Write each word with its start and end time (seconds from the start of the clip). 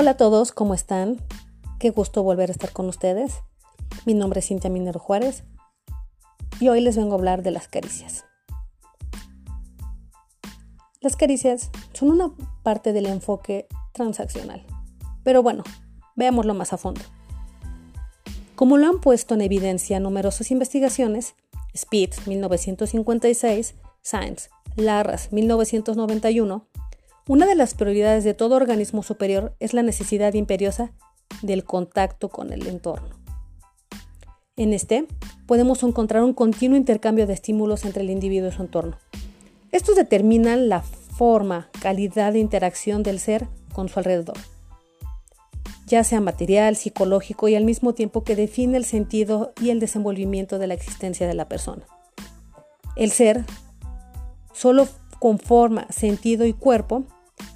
Hola 0.00 0.12
a 0.12 0.16
todos, 0.16 0.52
¿cómo 0.52 0.74
están? 0.74 1.16
Qué 1.80 1.90
gusto 1.90 2.22
volver 2.22 2.50
a 2.50 2.52
estar 2.52 2.70
con 2.72 2.86
ustedes. 2.86 3.42
Mi 4.06 4.14
nombre 4.14 4.38
es 4.38 4.46
Cintia 4.46 4.70
Minero 4.70 5.00
Juárez 5.00 5.42
y 6.60 6.68
hoy 6.68 6.80
les 6.80 6.96
vengo 6.96 7.14
a 7.14 7.18
hablar 7.18 7.42
de 7.42 7.50
las 7.50 7.66
caricias. 7.66 8.24
Las 11.00 11.16
caricias 11.16 11.70
son 11.94 12.12
una 12.12 12.32
parte 12.62 12.92
del 12.92 13.06
enfoque 13.06 13.66
transaccional, 13.92 14.64
pero 15.24 15.42
bueno, 15.42 15.64
veámoslo 16.14 16.54
más 16.54 16.72
a 16.72 16.76
fondo. 16.78 17.00
Como 18.54 18.76
lo 18.76 18.86
han 18.86 19.00
puesto 19.00 19.34
en 19.34 19.40
evidencia 19.40 19.98
numerosas 19.98 20.52
investigaciones, 20.52 21.34
Speed 21.74 22.10
1956, 22.24 23.74
Science, 24.04 24.48
Larras 24.76 25.32
1991, 25.32 26.68
una 27.28 27.44
de 27.44 27.54
las 27.54 27.74
prioridades 27.74 28.24
de 28.24 28.32
todo 28.32 28.56
organismo 28.56 29.02
superior 29.02 29.54
es 29.60 29.74
la 29.74 29.82
necesidad 29.82 30.32
imperiosa 30.32 30.92
del 31.42 31.62
contacto 31.62 32.30
con 32.30 32.54
el 32.54 32.66
entorno. 32.66 33.10
En 34.56 34.72
este, 34.72 35.06
podemos 35.46 35.82
encontrar 35.82 36.24
un 36.24 36.32
continuo 36.32 36.78
intercambio 36.78 37.26
de 37.26 37.34
estímulos 37.34 37.84
entre 37.84 38.02
el 38.02 38.10
individuo 38.10 38.48
y 38.48 38.52
su 38.52 38.62
entorno. 38.62 38.96
Estos 39.72 39.94
determinan 39.94 40.70
la 40.70 40.80
forma, 40.80 41.68
calidad 41.82 42.32
de 42.32 42.38
interacción 42.38 43.02
del 43.02 43.20
ser 43.20 43.46
con 43.74 43.90
su 43.90 43.98
alrededor, 43.98 44.38
ya 45.86 46.04
sea 46.04 46.22
material, 46.22 46.76
psicológico 46.76 47.46
y 47.48 47.56
al 47.56 47.64
mismo 47.64 47.92
tiempo 47.92 48.24
que 48.24 48.36
define 48.36 48.78
el 48.78 48.86
sentido 48.86 49.52
y 49.60 49.68
el 49.68 49.80
desenvolvimiento 49.80 50.58
de 50.58 50.66
la 50.66 50.74
existencia 50.74 51.28
de 51.28 51.34
la 51.34 51.46
persona. 51.46 51.84
El 52.96 53.10
ser 53.10 53.44
solo 54.54 54.88
conforma 55.18 55.86
sentido 55.90 56.46
y 56.46 56.54
cuerpo 56.54 57.04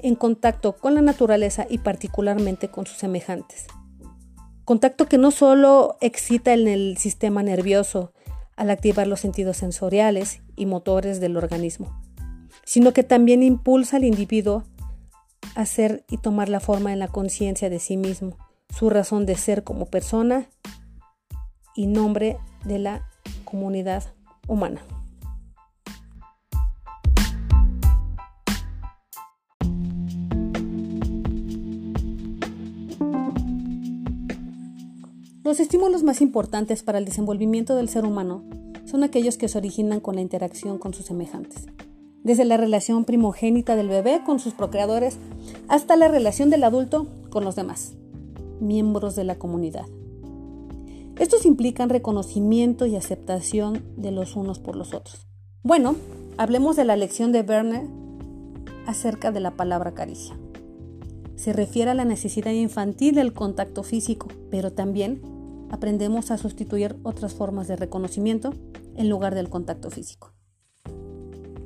en 0.00 0.14
contacto 0.14 0.76
con 0.76 0.94
la 0.94 1.02
naturaleza 1.02 1.66
y 1.68 1.78
particularmente 1.78 2.68
con 2.68 2.86
sus 2.86 2.98
semejantes. 2.98 3.66
Contacto 4.64 5.06
que 5.06 5.18
no 5.18 5.30
solo 5.30 5.96
excita 6.00 6.52
en 6.52 6.66
el 6.66 6.96
sistema 6.98 7.42
nervioso 7.42 8.12
al 8.56 8.70
activar 8.70 9.06
los 9.06 9.20
sentidos 9.20 9.58
sensoriales 9.58 10.40
y 10.56 10.66
motores 10.66 11.20
del 11.20 11.36
organismo, 11.36 12.02
sino 12.64 12.92
que 12.92 13.04
también 13.04 13.42
impulsa 13.42 13.98
al 13.98 14.04
individuo 14.04 14.64
a 15.54 15.66
ser 15.66 16.04
y 16.10 16.18
tomar 16.18 16.48
la 16.48 16.60
forma 16.60 16.92
en 16.92 16.98
la 16.98 17.08
conciencia 17.08 17.70
de 17.70 17.78
sí 17.78 17.96
mismo, 17.96 18.36
su 18.76 18.90
razón 18.90 19.24
de 19.26 19.36
ser 19.36 19.62
como 19.62 19.86
persona 19.86 20.48
y 21.74 21.86
nombre 21.86 22.38
de 22.64 22.78
la 22.78 23.08
comunidad 23.44 24.02
humana. 24.48 24.80
Los 35.46 35.60
estímulos 35.60 36.02
más 36.02 36.22
importantes 36.22 36.82
para 36.82 36.98
el 36.98 37.04
desenvolvimiento 37.04 37.76
del 37.76 37.88
ser 37.88 38.04
humano 38.04 38.42
son 38.84 39.04
aquellos 39.04 39.38
que 39.38 39.46
se 39.46 39.56
originan 39.56 40.00
con 40.00 40.16
la 40.16 40.20
interacción 40.20 40.76
con 40.76 40.92
sus 40.92 41.06
semejantes, 41.06 41.66
desde 42.24 42.44
la 42.44 42.56
relación 42.56 43.04
primogénita 43.04 43.76
del 43.76 43.88
bebé 43.88 44.22
con 44.26 44.40
sus 44.40 44.54
procreadores 44.54 45.18
hasta 45.68 45.94
la 45.94 46.08
relación 46.08 46.50
del 46.50 46.64
adulto 46.64 47.06
con 47.30 47.44
los 47.44 47.54
demás, 47.54 47.94
miembros 48.58 49.14
de 49.14 49.22
la 49.22 49.36
comunidad. 49.36 49.86
Estos 51.16 51.46
implican 51.46 51.90
reconocimiento 51.90 52.84
y 52.84 52.96
aceptación 52.96 53.84
de 53.96 54.10
los 54.10 54.34
unos 54.34 54.58
por 54.58 54.74
los 54.74 54.94
otros. 54.94 55.28
Bueno, 55.62 55.94
hablemos 56.38 56.74
de 56.74 56.86
la 56.86 56.96
lección 56.96 57.30
de 57.30 57.42
Werner 57.42 57.86
acerca 58.84 59.30
de 59.30 59.38
la 59.38 59.52
palabra 59.52 59.94
caricia. 59.94 60.36
Se 61.36 61.52
refiere 61.52 61.92
a 61.92 61.94
la 61.94 62.04
necesidad 62.04 62.50
infantil 62.50 63.14
del 63.14 63.32
contacto 63.32 63.84
físico, 63.84 64.26
pero 64.50 64.72
también 64.72 65.35
aprendemos 65.70 66.30
a 66.30 66.38
sustituir 66.38 66.96
otras 67.02 67.34
formas 67.34 67.68
de 67.68 67.76
reconocimiento 67.76 68.52
en 68.96 69.08
lugar 69.08 69.34
del 69.34 69.48
contacto 69.48 69.90
físico. 69.90 70.32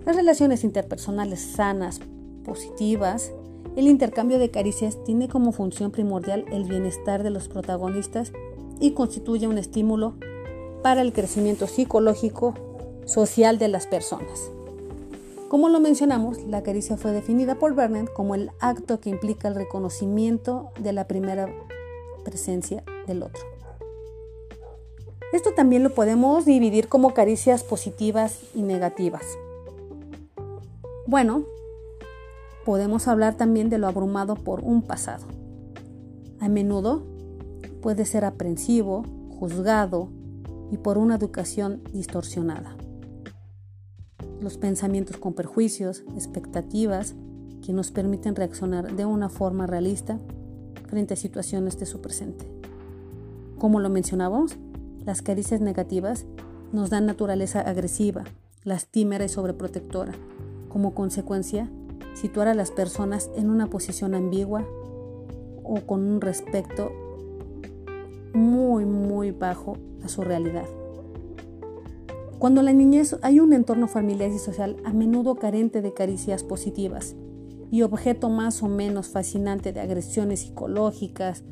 Las 0.06 0.16
relaciones 0.16 0.64
interpersonales 0.64 1.40
sanas, 1.40 2.00
positivas, 2.44 3.32
el 3.76 3.86
intercambio 3.86 4.38
de 4.38 4.50
caricias 4.50 5.02
tiene 5.04 5.28
como 5.28 5.52
función 5.52 5.90
primordial 5.90 6.44
el 6.50 6.64
bienestar 6.64 7.22
de 7.22 7.30
los 7.30 7.48
protagonistas 7.48 8.32
y 8.80 8.92
constituye 8.92 9.46
un 9.46 9.58
estímulo 9.58 10.14
para 10.82 11.02
el 11.02 11.12
crecimiento 11.12 11.66
psicológico 11.66 12.54
social 13.04 13.58
de 13.58 13.68
las 13.68 13.86
personas. 13.86 14.50
Como 15.48 15.68
lo 15.68 15.80
mencionamos, 15.80 16.38
la 16.44 16.62
caricia 16.62 16.96
fue 16.96 17.10
definida 17.10 17.56
por 17.56 17.74
Bernard 17.74 18.08
como 18.14 18.34
el 18.34 18.50
acto 18.60 19.00
que 19.00 19.10
implica 19.10 19.48
el 19.48 19.56
reconocimiento 19.56 20.70
de 20.78 20.92
la 20.92 21.06
primera 21.06 21.48
presencia 22.24 22.84
del 23.06 23.22
otro. 23.22 23.59
Esto 25.32 25.52
también 25.54 25.84
lo 25.84 25.90
podemos 25.90 26.44
dividir 26.44 26.88
como 26.88 27.14
caricias 27.14 27.62
positivas 27.62 28.40
y 28.52 28.62
negativas. 28.62 29.24
Bueno, 31.06 31.44
podemos 32.64 33.06
hablar 33.06 33.36
también 33.36 33.70
de 33.70 33.78
lo 33.78 33.86
abrumado 33.86 34.34
por 34.34 34.60
un 34.60 34.82
pasado. 34.82 35.26
A 36.40 36.48
menudo 36.48 37.04
puede 37.80 38.04
ser 38.04 38.24
aprensivo, 38.24 39.04
juzgado 39.38 40.08
y 40.72 40.78
por 40.78 40.98
una 40.98 41.14
educación 41.14 41.80
distorsionada. 41.92 42.76
Los 44.40 44.56
pensamientos 44.56 45.16
con 45.16 45.34
perjuicios, 45.34 46.02
expectativas 46.16 47.14
que 47.64 47.72
nos 47.72 47.90
permiten 47.90 48.34
reaccionar 48.34 48.96
de 48.96 49.04
una 49.04 49.28
forma 49.28 49.66
realista 49.66 50.18
frente 50.88 51.14
a 51.14 51.16
situaciones 51.16 51.78
de 51.78 51.86
su 51.86 52.00
presente. 52.00 52.46
Como 53.58 53.80
lo 53.80 53.90
mencionábamos, 53.90 54.56
las 55.10 55.22
caricias 55.22 55.60
negativas 55.60 56.24
nos 56.70 56.88
dan 56.88 57.04
naturaleza 57.04 57.60
agresiva, 57.62 58.22
lastimera 58.62 59.24
y 59.24 59.28
sobreprotectora. 59.28 60.12
Como 60.68 60.94
consecuencia, 60.94 61.68
situar 62.14 62.46
a 62.46 62.54
las 62.54 62.70
personas 62.70 63.28
en 63.34 63.50
una 63.50 63.66
posición 63.66 64.14
ambigua 64.14 64.64
o 65.64 65.80
con 65.84 66.04
un 66.04 66.20
respecto 66.20 66.92
muy, 68.34 68.84
muy 68.84 69.32
bajo 69.32 69.78
a 70.04 70.08
su 70.08 70.22
realidad. 70.22 70.66
Cuando 72.38 72.62
la 72.62 72.72
niñez 72.72 73.16
hay 73.22 73.40
un 73.40 73.52
entorno 73.52 73.88
familiar 73.88 74.30
y 74.30 74.38
social 74.38 74.76
a 74.84 74.92
menudo 74.92 75.34
carente 75.34 75.82
de 75.82 75.92
caricias 75.92 76.44
positivas 76.44 77.16
y 77.72 77.82
objeto 77.82 78.30
más 78.30 78.62
o 78.62 78.68
menos 78.68 79.08
fascinante 79.08 79.72
de 79.72 79.80
agresiones 79.80 80.42
psicológicas, 80.42 81.42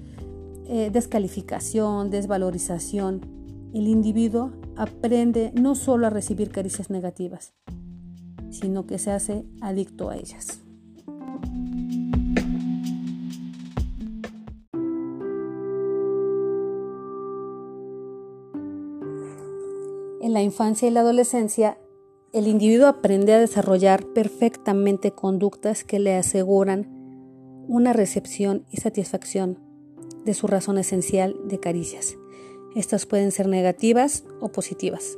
eh, 0.69 0.91
descalificación, 0.93 2.11
desvalorización, 2.11 3.37
el 3.75 3.87
individuo 3.87 4.53
aprende 4.77 5.53
no 5.55 5.75
solo 5.75 6.07
a 6.07 6.11
recibir 6.11 6.51
caricias 6.51 6.91
negativas, 6.91 7.53
sino 8.51 8.87
que 8.87 8.99
se 8.99 9.11
hace 9.11 9.45
adicto 9.61 10.11
a 10.11 10.17
ellas. 10.17 10.63
En 20.21 20.33
la 20.35 20.43
infancia 20.43 20.89
y 20.89 20.91
la 20.91 21.01
adolescencia, 21.01 21.79
el 22.33 22.47
individuo 22.47 22.87
aprende 22.87 23.33
a 23.33 23.39
desarrollar 23.39 24.05
perfectamente 24.13 25.13
conductas 25.13 25.85
que 25.85 25.99
le 25.99 26.15
aseguran 26.15 26.87
una 27.67 27.93
recepción 27.93 28.67
y 28.71 28.79
satisfacción 28.79 29.59
de 30.25 30.35
su 30.35 30.47
razón 30.47 30.79
esencial 30.79 31.37
de 31.49 31.59
caricias 31.61 32.17
estas 32.79 33.07
pueden 33.07 33.33
ser 33.33 33.49
negativas 33.49 34.25
o 34.41 34.49
positivas. 34.49 35.17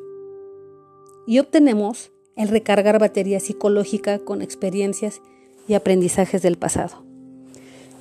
Y 1.26 1.38
obtenemos 1.38 2.10
el 2.37 2.48
recargar 2.48 2.98
batería 2.98 3.41
psicológica 3.41 4.18
con 4.18 4.42
experiencias 4.42 5.21
y 5.68 5.74
aprendizajes 5.74 6.42
del 6.42 6.57
pasado. 6.57 7.04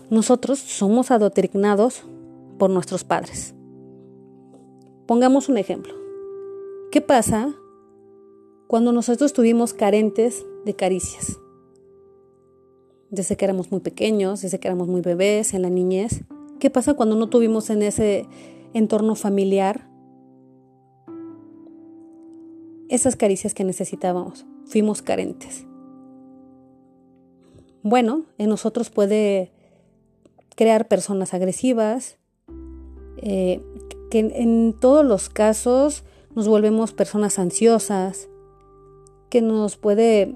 Nosotros 0.10 0.60
somos 0.60 1.12
adoctrinados 1.12 2.04
por 2.58 2.70
nuestros 2.70 3.04
padres. 3.04 3.54
Pongamos 5.06 5.50
un 5.50 5.58
ejemplo. 5.58 5.94
¿Qué 6.92 7.02
pasa 7.02 7.54
cuando 8.68 8.92
nosotros 8.92 9.32
estuvimos 9.32 9.74
carentes 9.74 10.46
de 10.66 10.76
caricias? 10.76 11.40
Desde 13.12 13.36
que 13.36 13.46
éramos 13.46 13.72
muy 13.72 13.82
pequeños, 13.82 14.42
desde 14.42 14.60
que 14.60 14.68
éramos 14.68 14.88
muy 14.88 15.02
bebés, 15.02 15.54
en 15.54 15.64
la 15.64 15.70
niñez. 15.70 16.22
¿Qué 16.60 16.70
pasa 16.70 16.94
cuando 16.94 17.16
no 17.16 17.30
tuvimos 17.30 17.70
en 17.70 17.84
ese 17.84 18.28
entorno 18.74 19.16
familiar, 19.16 19.90
esas 22.90 23.16
caricias 23.16 23.54
que 23.54 23.64
necesitábamos, 23.64 24.46
fuimos 24.66 25.02
carentes. 25.02 25.66
Bueno, 27.84 28.26
en 28.38 28.50
nosotros 28.50 28.90
puede 28.90 29.54
crear 30.56 30.88
personas 30.88 31.34
agresivas, 31.34 32.18
eh, 33.18 33.62
que 34.12 34.20
en 34.20 34.76
todos 34.78 35.06
los 35.06 35.30
casos 35.30 36.04
nos 36.36 36.48
volvemos 36.48 36.92
personas 36.92 37.40
ansiosas, 37.40 38.28
que 39.30 39.42
nos 39.42 39.78
puede 39.78 40.36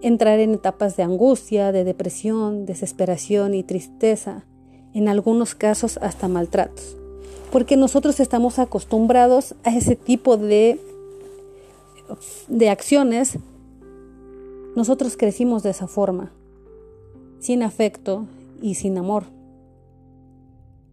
entrar 0.00 0.40
en 0.40 0.54
etapas 0.54 0.96
de 0.96 1.02
angustia, 1.02 1.70
de 1.70 1.84
depresión, 1.84 2.66
desesperación 2.66 3.54
y 3.54 3.62
tristeza, 3.62 4.47
en 4.98 5.08
algunos 5.08 5.54
casos 5.54 5.96
hasta 6.02 6.26
maltratos, 6.26 6.96
porque 7.52 7.76
nosotros 7.76 8.18
estamos 8.18 8.58
acostumbrados 8.58 9.54
a 9.62 9.76
ese 9.76 9.94
tipo 9.94 10.36
de, 10.36 10.80
de 12.48 12.68
acciones. 12.68 13.38
Nosotros 14.74 15.16
crecimos 15.16 15.62
de 15.62 15.70
esa 15.70 15.86
forma, 15.86 16.32
sin 17.38 17.62
afecto 17.62 18.26
y 18.60 18.74
sin 18.74 18.98
amor. 18.98 19.26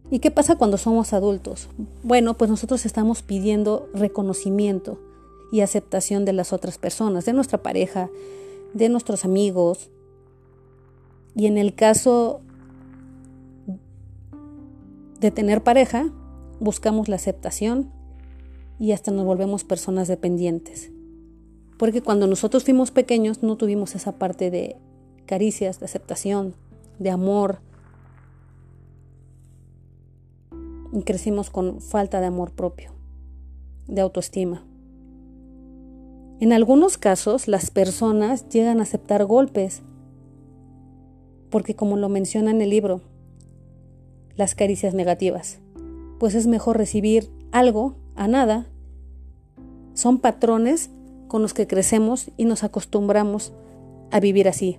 ¿Y 0.08 0.20
qué 0.20 0.30
pasa 0.30 0.56
cuando 0.56 0.78
somos 0.78 1.12
adultos? 1.12 1.68
Bueno, 2.04 2.34
pues 2.34 2.48
nosotros 2.48 2.86
estamos 2.86 3.22
pidiendo 3.22 3.88
reconocimiento 3.92 5.00
y 5.50 5.62
aceptación 5.62 6.24
de 6.24 6.32
las 6.32 6.52
otras 6.52 6.78
personas, 6.78 7.24
de 7.24 7.32
nuestra 7.32 7.60
pareja, 7.60 8.08
de 8.72 8.88
nuestros 8.88 9.24
amigos. 9.24 9.90
Y 11.34 11.46
en 11.46 11.58
el 11.58 11.74
caso 11.74 12.40
de 15.20 15.30
tener 15.30 15.62
pareja, 15.62 16.12
buscamos 16.60 17.08
la 17.08 17.16
aceptación 17.16 17.90
y 18.78 18.92
hasta 18.92 19.10
nos 19.10 19.24
volvemos 19.24 19.64
personas 19.64 20.08
dependientes. 20.08 20.90
Porque 21.78 22.02
cuando 22.02 22.26
nosotros 22.26 22.64
fuimos 22.64 22.90
pequeños 22.90 23.42
no 23.42 23.56
tuvimos 23.56 23.94
esa 23.94 24.12
parte 24.12 24.50
de 24.50 24.76
caricias, 25.26 25.80
de 25.80 25.86
aceptación, 25.86 26.54
de 26.98 27.10
amor. 27.10 27.60
Y 30.92 31.02
crecimos 31.02 31.50
con 31.50 31.80
falta 31.80 32.20
de 32.20 32.26
amor 32.26 32.52
propio, 32.52 32.92
de 33.86 34.00
autoestima. 34.00 34.64
En 36.40 36.52
algunos 36.52 36.96
casos 36.98 37.48
las 37.48 37.70
personas 37.70 38.48
llegan 38.48 38.80
a 38.80 38.84
aceptar 38.84 39.24
golpes, 39.24 39.82
porque 41.50 41.74
como 41.74 41.96
lo 41.96 42.08
menciona 42.08 42.50
en 42.50 42.60
el 42.60 42.70
libro, 42.70 43.02
las 44.36 44.54
caricias 44.54 44.94
negativas, 44.94 45.58
pues 46.18 46.34
es 46.34 46.46
mejor 46.46 46.78
recibir 46.78 47.30
algo 47.52 47.96
a 48.14 48.28
nada. 48.28 48.66
Son 49.94 50.18
patrones 50.18 50.90
con 51.28 51.42
los 51.42 51.54
que 51.54 51.66
crecemos 51.66 52.30
y 52.36 52.44
nos 52.44 52.64
acostumbramos 52.64 53.52
a 54.10 54.20
vivir 54.20 54.48
así. 54.48 54.78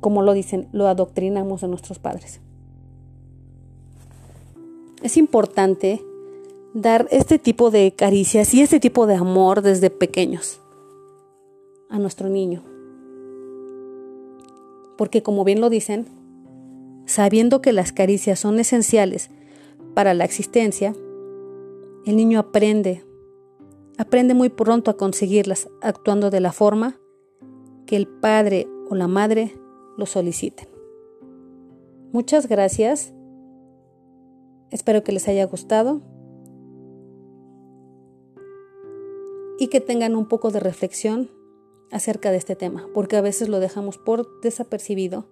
Como 0.00 0.22
lo 0.22 0.32
dicen, 0.32 0.68
lo 0.72 0.88
adoctrinamos 0.88 1.60
de 1.60 1.68
nuestros 1.68 1.98
padres. 1.98 2.40
Es 5.02 5.16
importante 5.16 6.02
dar 6.74 7.06
este 7.10 7.38
tipo 7.38 7.70
de 7.70 7.92
caricias 7.92 8.54
y 8.54 8.62
este 8.62 8.80
tipo 8.80 9.06
de 9.06 9.14
amor 9.14 9.62
desde 9.62 9.90
pequeños 9.90 10.60
a 11.90 11.98
nuestro 11.98 12.28
niño. 12.28 12.62
Porque 14.96 15.22
como 15.22 15.44
bien 15.44 15.60
lo 15.60 15.70
dicen, 15.70 16.06
sabiendo 17.06 17.62
que 17.62 17.72
las 17.72 17.92
caricias 17.92 18.38
son 18.38 18.58
esenciales 18.58 19.30
para 19.94 20.14
la 20.14 20.24
existencia, 20.24 20.94
el 22.04 22.16
niño 22.16 22.38
aprende, 22.38 23.04
aprende 23.98 24.34
muy 24.34 24.48
pronto 24.48 24.90
a 24.90 24.96
conseguirlas 24.96 25.68
actuando 25.80 26.30
de 26.30 26.40
la 26.40 26.52
forma 26.52 26.98
que 27.86 27.96
el 27.96 28.06
padre 28.08 28.68
o 28.88 28.94
la 28.94 29.08
madre 29.08 29.54
lo 29.96 30.06
soliciten. 30.06 30.68
Muchas 32.12 32.48
gracias. 32.48 33.12
Espero 34.70 35.02
que 35.04 35.12
les 35.12 35.28
haya 35.28 35.44
gustado. 35.44 36.00
y 39.62 39.68
que 39.68 39.80
tengan 39.80 40.16
un 40.16 40.26
poco 40.26 40.50
de 40.50 40.58
reflexión 40.58 41.30
acerca 41.92 42.32
de 42.32 42.36
este 42.36 42.56
tema, 42.56 42.88
porque 42.92 43.16
a 43.16 43.20
veces 43.20 43.48
lo 43.48 43.60
dejamos 43.60 43.96
por 43.96 44.40
desapercibido 44.40 45.28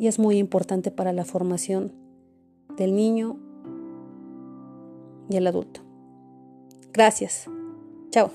y 0.00 0.06
es 0.06 0.18
muy 0.18 0.38
importante 0.38 0.90
para 0.90 1.12
la 1.12 1.26
formación 1.26 1.92
del 2.78 2.96
niño 2.96 3.36
y 5.28 5.36
el 5.36 5.46
adulto. 5.46 5.82
Gracias. 6.92 7.44
Chao. 8.10 8.30